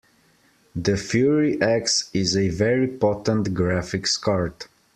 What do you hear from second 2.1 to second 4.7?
is a very potent graphics card.